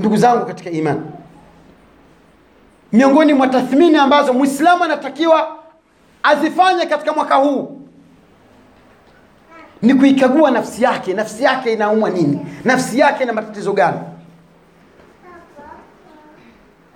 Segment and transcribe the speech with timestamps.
[0.00, 1.00] Ndugu zangu katika imani,
[2.92, 5.56] miongoni mwa tathmini ambazo mwislamu anatakiwa
[6.22, 7.80] azifanye katika mwaka huu
[9.82, 11.14] ni kuikagua nafsi yake.
[11.14, 12.46] Nafsi yake inaumwa nini?
[12.64, 13.98] Nafsi yake ina matatizo gani?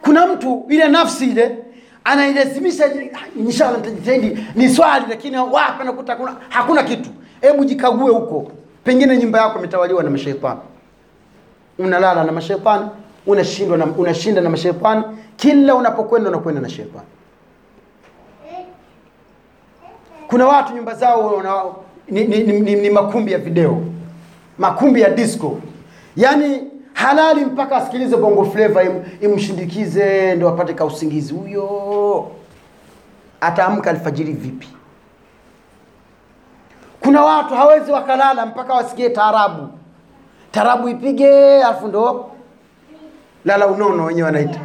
[0.03, 1.59] Kuna mtu ile nafsi ile
[2.05, 2.85] anailazimisha,
[3.39, 7.11] inshallah nitajitahidi ni swali, lakini wapi nakuta hakuna, hakuna kitu.
[7.41, 8.53] Hebu jikague huko,
[8.85, 10.61] pengine nyumba yako imetawaliwa na mashaitani,
[11.85, 12.87] unalala na mashaitani,
[13.27, 15.04] unashindwa na unashinda na mashaitani,
[15.36, 17.07] kila unapokwenda unakwenda na shaitani.
[20.29, 21.63] Kuna watu nyumba zao una,
[22.09, 23.82] ni, ni, ni, ni, ni makumbi ya video,
[24.59, 25.59] makumbi ya disco,
[26.17, 31.35] yani halali mpaka asikilize bongo flava im, imshindikize ndo apate ka usingizi.
[31.35, 32.31] Huyo
[33.41, 34.69] ataamka alfajiri vipi?
[37.01, 39.69] Kuna watu hawezi wakalala mpaka wasikie taarabu,
[40.50, 42.31] taarabu ipige, alafu ndo
[43.45, 44.61] lala unono wenyewe wanaita.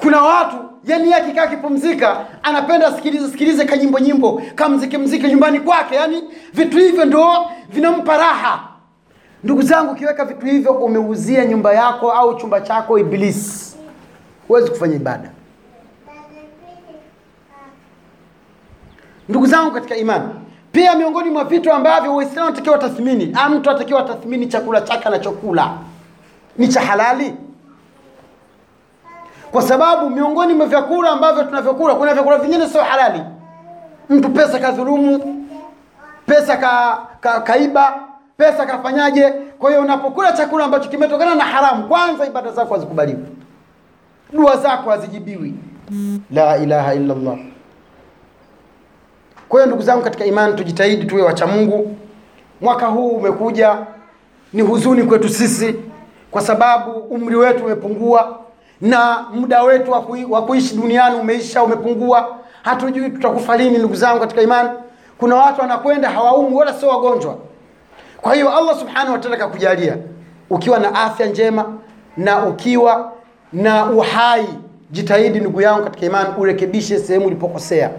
[0.00, 6.22] Kuna watu yani akikaa akipumzika anapenda sikilize sikilize kanyimbo nyimbo kamziki mziki nyumbani kwake, yani
[6.54, 7.28] vitu hivyo ndo
[7.68, 8.68] vinampa raha.
[9.44, 13.76] Ndugu zangu, ukiweka vitu hivyo umeuzia nyumba yako au chumba chako Ibilisi,
[14.48, 15.30] huwezi kufanya ibada.
[19.28, 20.28] Ndugu zangu katika imani,
[20.78, 25.70] pia miongoni mwa vitu ambavyo Waislamu wanatakiwa tathmini, mtu anatakiwa tathmini chakula chake anachokula
[26.58, 27.34] ni cha halali,
[29.50, 33.22] kwa sababu miongoni mwa vyakula ambavyo tunavyokula kuna vyakula vingine sio halali.
[34.10, 35.46] Mtu pesa kadhulumu,
[36.26, 37.94] pesa ka, ka, kaiba
[38.36, 39.30] pesa kafanyaje?
[39.58, 43.24] Kwa hiyo unapokula chakula ambacho kimetokana na haramu, kwanza ibada zako hazikubaliwi,
[44.32, 45.54] dua zako hazijibiwi.
[46.30, 47.38] La ilaha illa Allah.
[49.48, 51.96] Kwa hiyo ndugu zangu katika imani, tujitahidi tuwe wacha Mungu.
[52.60, 53.76] Mwaka huu umekuja,
[54.52, 55.74] ni huzuni kwetu sisi,
[56.30, 58.38] kwa sababu umri wetu umepungua
[58.80, 62.36] na muda wetu wa kui- kuishi duniani umeisha, umepungua.
[62.62, 63.78] Hatujui tutakufa lini.
[63.78, 64.68] Ndugu zangu katika imani,
[65.18, 67.36] kuna watu wanakwenda hawaumwi wala sio wagonjwa.
[68.20, 69.96] Kwa hiyo Allah subhanahu wa ta'ala kakujalia
[70.50, 71.64] ukiwa na afya njema
[72.16, 73.12] na ukiwa
[73.52, 74.46] na uhai,
[74.90, 77.90] jitahidi ndugu yangu katika imani, urekebishe sehemu ulipokosea.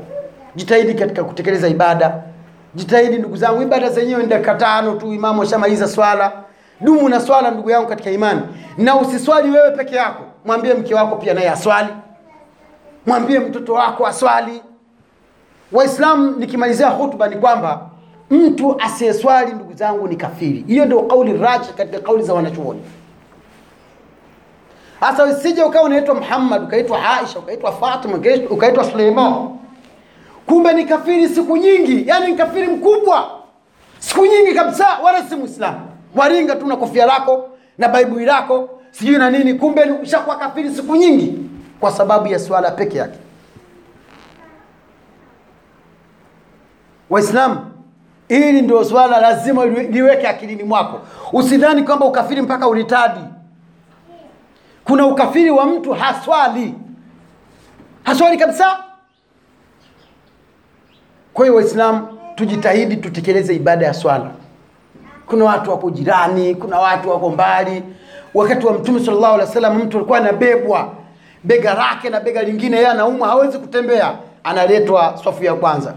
[0.55, 2.23] Jitahidi katika kutekeleza ibada.
[2.75, 6.31] Jitahidi ndugu zangu, ibada zenyewe ni dakika tano tu, imamu ashamaliza swala.
[6.81, 8.41] Dumu na swala ndugu yangu katika imani,
[8.77, 11.87] na usiswali wewe peke yako, mwambie mke wako pia naye aswali,
[13.05, 14.61] mwambie mtoto wako aswali.
[15.71, 17.89] Waislamu, nikimalizia hutuba ni kwamba
[18.31, 20.63] mtu asiyeswali ndugu zangu ni kafiri.
[20.67, 22.81] Hiyo ndio kauli rajih katika kauli za wanachuoni.
[24.99, 29.49] Hasa usije ukawa unaitwa Muhammad, ukaitwa Aisha, ukaitwa Fatima, ukaitwa- ukaitwa Suleiman,
[30.49, 33.29] kumbe ni kafiri siku nyingi, yani ni kafiri mkubwa
[33.99, 35.79] siku nyingi kabisa, wala si Mwislamu.
[36.15, 40.95] Waringa tu na kofia lako na baibui lako sijui na nini, kumbe ushakuwa kafiri siku
[40.95, 41.39] nyingi
[41.79, 43.19] kwa sababu ya swala peke yake.
[47.09, 47.59] Waislamu,
[48.27, 50.99] hili ndio swala lazima liweke akilini mwako.
[51.33, 53.19] Usidhani kwamba ukafiri mpaka ulitadi
[54.83, 56.73] Kuna ukafiri wa mtu haswali,
[58.03, 58.88] haswali kabisa.
[61.39, 64.31] Kwa hiyo Waislamu, tujitahidi tutekeleze ibada ya swala.
[65.25, 67.83] Kuna watu wako jirani, kuna watu wako mbali.
[68.33, 70.91] Wakati wa Mtume sallallahu alaihi wasallam, mtu alikuwa anabebwa
[71.43, 74.13] bega lake na bega lingine, yeye anaumwa, hawezi kutembea,
[74.43, 75.93] analetwa swafu ya kwanza.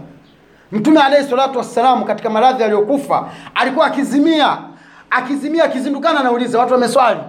[0.71, 4.57] Mtume alayhi salatu wassalam katika maradhi aliyokufa alikuwa akizimia,
[5.09, 7.19] akizimia, akizindukana, anauliza watu wameswali,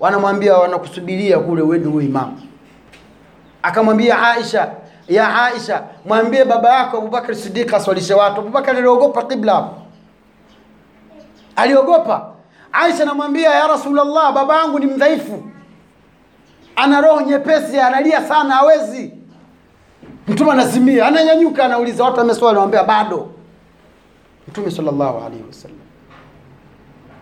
[0.00, 2.40] wanamwambia wanakusubiria kule, wewe ndio imamu.
[3.62, 4.70] Akamwambia Aisha,
[5.08, 8.40] ya Aisha, mwambie baba yako Abubakar Siddiq aswalishe watu.
[8.40, 9.68] Abubakar aliogopa kibla
[11.56, 12.28] aliogopa.
[12.72, 15.42] Aisha anamwambia ya Rasulullah, baba yangu ni mdhaifu,
[16.76, 19.12] ana roho nyepesi, analia sana, hawezi
[20.28, 23.28] Mtume anazimia, ananyanyuka, anauliza watu wameswali, anamwambia bado.
[24.48, 25.78] Mtume sallallahu alaihi wasallam.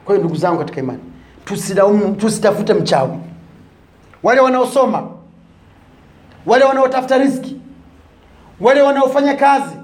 [0.04, 1.00] Kwa hiyo ndugu zangu katika imani,
[1.44, 3.18] tusilaumu, tusitafute mchawi.
[4.22, 5.08] Wale wanaosoma,
[6.46, 7.59] wale wanaotafuta riziki,
[8.60, 9.76] wale wanaofanya kazi,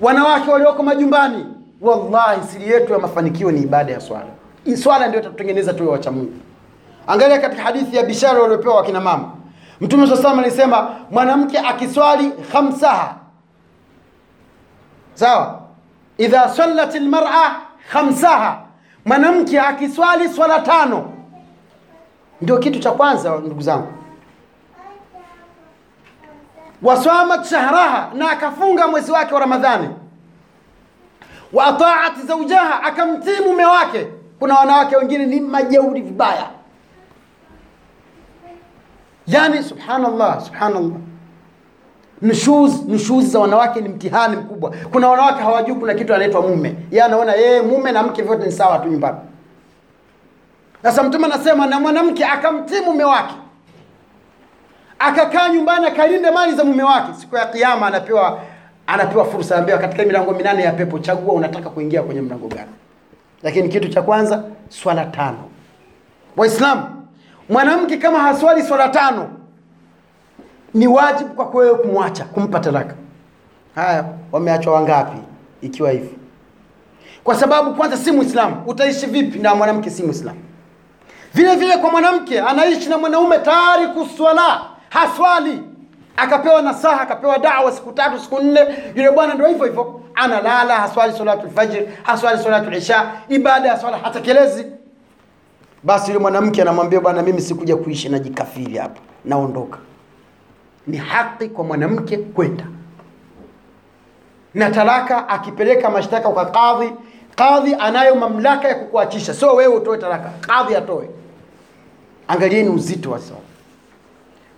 [0.00, 1.46] wanawake walioko majumbani,
[1.80, 4.26] wallahi siri yetu ya mafanikio ni ibada ya swala.
[4.82, 6.32] Swala ndio itatutengeneza tuwe wacha Mungu.
[7.06, 9.30] Angalia katika hadithi ya bishara waliopewa wakina mama
[9.80, 13.14] Mtume swalla sallam alisema mwanamke akiswali khamsaha,
[15.14, 15.60] sawa,
[16.18, 17.60] idha sallat almar'a
[17.92, 18.58] khamsaha,
[19.04, 21.12] mwanamke akiswali swala tano,
[22.42, 23.88] ndio kitu cha kwanza ndugu zangu.
[26.82, 29.88] Wasamat shahraha, na akafunga mwezi wake wa Ramadhani.
[31.52, 34.06] Wa ataat zaujaha, akamtii mume wake.
[34.38, 36.46] kuna wanawake wengine ni majeuri vibaya.
[39.26, 40.96] Yani subhanallah subhanallah.
[42.22, 44.72] Nushuz nushuz za wanawake ni mtihani mkubwa.
[44.92, 46.76] Kuna wanawake hawajui kuna kitu anaitwa mume.
[46.90, 49.18] Yeye anaona yeye mume na mke vyote ni sawa tu nyumbani.
[50.82, 53.34] Sasa mtume anasema na mwanamke akamtii mume wake
[55.00, 57.12] akakaa nyumbani akalinde mali za mume wake.
[57.20, 58.40] Siku ya kiyama anapewa
[58.86, 62.70] anapewa fursa ambayo katika milango minane ya pepo chagua unataka kuingia kwenye mlango gani.
[63.42, 65.38] Lakini kitu cha kwanza swala tano.
[66.36, 66.82] Waislamu
[67.48, 69.30] mwanamke kama haswali swala tano
[70.74, 72.94] ni wajibu kwako wewe kumwacha kumpa talaka.
[73.74, 75.16] Haya wameachwa wangapi?
[75.60, 76.14] Ikiwa hivi.
[77.24, 78.62] Kwa sababu kwanza si muislamu.
[78.66, 80.40] Utaishi vipi na mwanamke si muislamu?
[81.34, 84.60] Vile vile kwa mwanamke anaishi na mwanaume tayari kuswala
[84.90, 85.62] haswali.
[86.16, 88.60] Akapewa nasaha akapewa dawa siku tatu siku nne.
[88.94, 90.00] Yule bwana ndo hivyo hivyo.
[90.14, 94.66] Analala haswali salatu lfajr haswali salatu lisha ibada ya swala hatekelezi.
[95.82, 99.00] Basi yule mwanamke anamwambia bwana mimi sikuja kuishi najikafiri hapa.
[99.24, 99.78] Naondoka.
[100.86, 102.64] Ni haki kwa mwanamke kwenda.
[104.54, 106.92] Na talaka akipeleka mashtaka kwa kadhi
[107.36, 109.34] kadhi anayo mamlaka ya kukuachisha.
[109.34, 111.10] Sio wewe utoe talaka kadhi atoe.
[112.28, 113.42] Angalieni uzito wa swala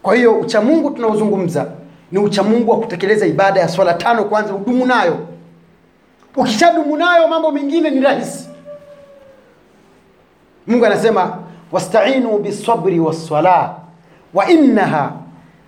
[0.03, 1.67] kwa hiyo uchamungu tunaozungumza
[2.13, 5.19] ni uchamungu wa kutekeleza ibada ya swala tano kwanza udumu nayo.
[6.37, 8.49] Ukishadumu nayo mambo mengine ni rahisi.
[10.67, 11.39] Mungu anasema
[11.73, 13.75] wastainu bisabri wassala
[14.35, 15.13] wa innaha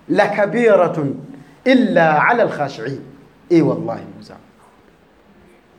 [0.09, 1.15] lakabiratun
[1.63, 2.99] illa ala lkhashiin
[3.49, 4.33] e wallahi muza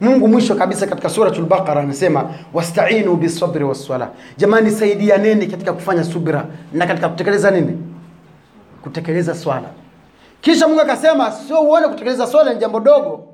[0.01, 4.09] mungu mwisho kabisa katika suratul baqara anasema wastainu bisabri wassala.
[4.37, 7.79] Jamani saidianeni katika kufanya subira na katika kutekeleza nini
[8.83, 9.69] kutekeleza swala.
[10.41, 13.25] Kisha mungu akasema sio uone kutekeleza swala ni jambo dogo.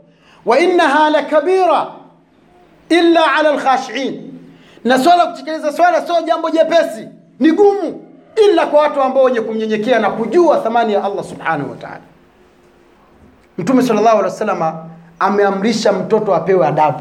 [0.47, 1.87] Wa innaha lakabira
[2.89, 4.33] illa ala lkhashiin
[4.85, 7.09] na swala kutekeleza swala sio jambo jepesi
[7.41, 8.05] ni gumu
[8.51, 12.01] ila kwa watu ambao wenye kumnyenyekea na kujua thamani ya allah subhanahu wataala
[13.59, 14.75] mtume sallallahu alaihi wasallam
[15.19, 17.01] ameamrisha mtoto apewe adabu.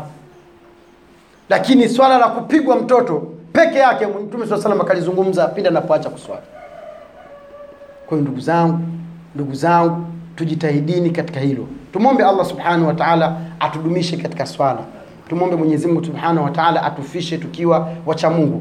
[1.49, 6.41] Lakini swala la kupigwa mtoto peke yake mtume saa salam akalizungumza pindi anapoacha kuswali
[8.11, 8.79] kwa hiyo ndugu zangu
[9.35, 10.05] ndugu zangu
[10.35, 11.67] tujitahidini katika hilo.
[11.93, 14.79] Tumwombe allah subhanahu wa taala atudumishe katika swala.
[15.29, 18.59] Tumwombe mwenyezi mungu subhanahu wa taala atufishe tukiwa wacha mungu